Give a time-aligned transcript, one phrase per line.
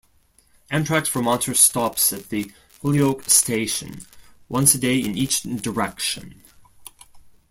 [0.71, 2.51] Amtrak's Vermonter stops at the
[2.81, 4.07] Holyoke station
[4.49, 6.41] once a day in each direction.